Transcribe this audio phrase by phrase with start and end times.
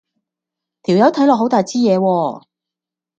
[0.81, 2.43] 條友睇落好大枝野喎